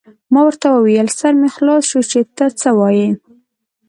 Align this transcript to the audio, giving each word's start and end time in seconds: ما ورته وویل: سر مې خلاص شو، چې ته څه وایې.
ما 0.31 0.41
ورته 0.45 0.67
وویل: 0.71 1.07
سر 1.19 1.33
مې 1.39 1.49
خلاص 1.55 1.83
شو، 1.89 2.01
چې 2.11 2.19
ته 2.37 2.45
څه 2.59 2.69
وایې. 2.79 3.09